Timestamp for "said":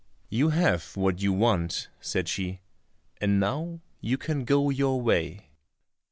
1.99-2.27